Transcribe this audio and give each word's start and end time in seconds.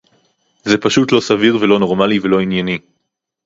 זה 0.63 0.77
פשוט 0.77 1.11
לא 1.11 1.19
סביר 1.19 1.57
ולא 1.61 1.79
נורמלי 1.79 2.19
ולא 2.19 2.39
ענייני 2.41 2.79